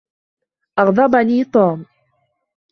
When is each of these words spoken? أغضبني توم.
أغضبني 0.79 1.43
توم. 1.45 1.85